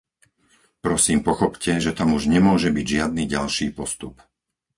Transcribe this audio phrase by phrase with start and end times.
[0.85, 4.15] Prosím pochopte, že tam už nemôže byť žiadny ďalší postup.